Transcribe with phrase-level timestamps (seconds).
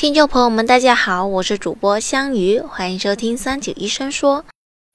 [0.00, 4.46] 听众朋友们，大家好，我是主播香鱼，欢迎收听三九医生说。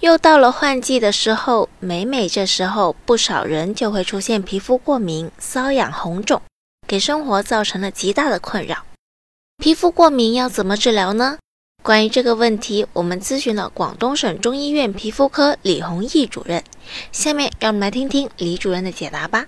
[0.01, 6.41] 又到了换季的时候，每每这时候，不少人就会出现皮肤过敏、瘙痒、红肿，
[6.87, 8.83] 给生活造成了极大的困扰。
[9.59, 11.37] 皮肤过敏要怎么治疗呢？
[11.83, 16.63] 关于这个问题，我们咨询了广东省中医院皮肤科李宏毅主任。
[17.11, 19.45] 下面让我们来听听李主任的解答吧。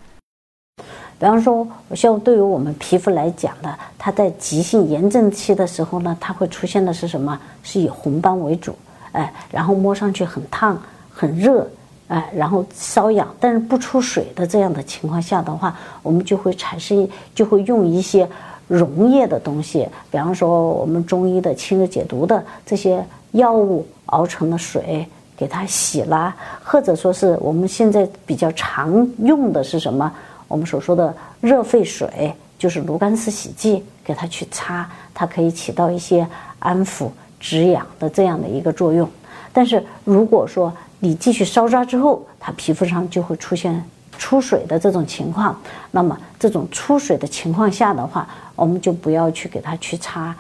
[1.20, 7.40] 比方说，像对于我们皮肤来讲的，它在急性炎症期的时候呢，它会出现的是什么？
[7.64, 8.76] 是以红斑为主，
[9.14, 10.80] 哎，然后摸上去很烫、
[11.12, 11.68] 很热，
[12.08, 18.30] 哎，然后瘙痒，但是不出水的这样的情况下的话，我们就会产生，就会用一些
[18.68, 25.04] 溶液的东西，比方说我们中医的清热解毒的这些药物熬成的水
[25.36, 30.14] 给它洗啦，或者说是我们现在比较常用的是什么？
[30.48, 36.28] 我们所说的热沸水就是炉甘石洗剂，给它去擦，它可以起到一些
[36.60, 39.10] 安抚止痒的这样的一个作用。
[39.52, 43.84] 但是如果说你继续烧抓之后，它皮肤上就会出现
[44.18, 45.60] 出水的这种情况，
[45.92, 50.36] 那么这种出水的情况下的话，我们就不要去给它去擦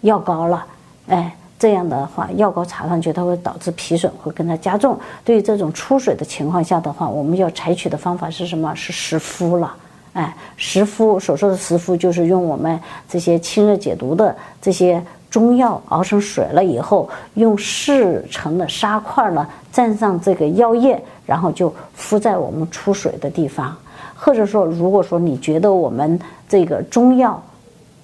[0.00, 0.66] 药膏了，
[1.08, 1.36] 哎。
[1.64, 5.00] 这样的话，药膏擦上去，它会导致皮损会更加加重。
[5.24, 8.74] 对于这种出水的情况下的话，我们要采取的方法是什么？
[8.74, 9.74] 是湿敷了。
[10.12, 23.74] 哎，湿敷所说的湿敷，就是用我们这些清热解毒的这些中药熬成水了以后，用四成的沙块呢蘸上这个药液，然后就敷在我们出水的地方。
[24.14, 27.42] 或者说，如果说你觉得我们这个中药，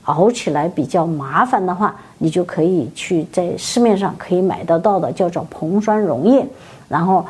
[0.05, 6.46] 熬起来比较麻烦的话，你就可以去在市面上可以买得到的叫做硼酸溶液，
[6.86, 7.24] 然后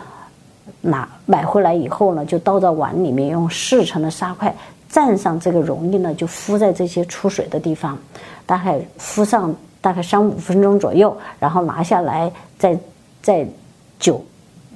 [0.81, 4.53] 拿买回来以后呢，就倒到碗里面，用四成的沙块
[4.91, 7.97] 蘸上这个溶液呢，就敷在这些出水的地方，
[8.45, 12.77] 大概敷上大概三五分钟左右，然后拿下来，再
[13.23, 13.47] 再
[13.99, 14.21] 酒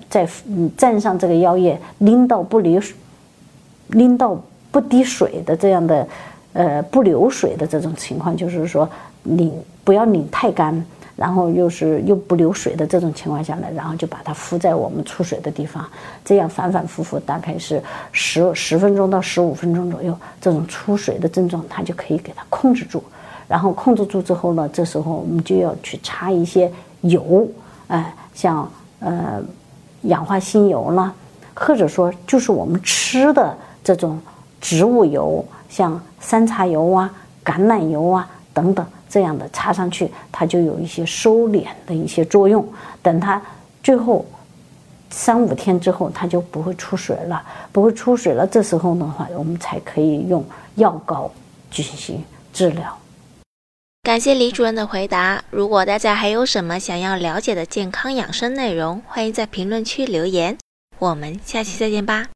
[0.08, 0.24] 再
[0.78, 2.80] 蘸上这个药液，拎到不离
[3.88, 4.40] 拎到
[4.70, 6.06] 不滴水的这样的。
[6.54, 8.88] 呃，不流水的这种情况，就是说
[9.24, 9.52] 拧
[9.82, 10.84] 不要拧太干，
[11.16, 15.84] 然后又是又不流水的这种情况下呢，然后就把它敷在我们出水的地方，
[16.24, 17.82] 这样反反复复大概是
[18.12, 23.02] 十十分钟到十五分钟左右，这种出水的症状它就可以给它控制住。
[23.48, 26.70] 然后控制住之后呢，这时候我们就要去擦一些
[27.02, 27.46] 油，
[27.88, 28.70] 哎，像
[29.00, 29.42] 呃
[30.02, 31.12] 氧化锌油啦，
[31.54, 34.18] 或者说就是我们吃的这种
[34.60, 35.44] 植物油。
[35.66, 37.12] 像山茶油啊、
[37.44, 42.66] 橄榄油啊等等这样的擦上去，它就有一些收敛的一些作用。
[43.02, 43.42] 等它
[43.82, 44.24] 最后
[45.10, 48.46] 三五天之后，它就不会出水了，不会出水了。
[48.46, 50.42] 这时候的话，我们才可以用
[50.76, 51.30] 药膏
[51.70, 52.96] 进行治疗。
[54.02, 55.42] 感谢李主任的回答。
[55.50, 60.58] 如果大家还有什么想要了解的健康养生内容，欢迎在评论区留言。
[60.98, 62.26] 我们下期再见吧。